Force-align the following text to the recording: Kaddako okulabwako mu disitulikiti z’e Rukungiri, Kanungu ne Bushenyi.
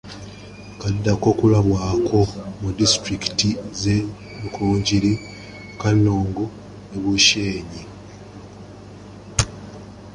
Kaddako 0.81 1.25
okulabwako 1.33 2.19
mu 2.61 2.69
disitulikiti 2.79 3.49
z’e 3.79 3.97
Rukungiri, 4.41 5.13
Kanungu 5.81 6.45
ne 6.89 6.97
Bushenyi. 7.03 7.81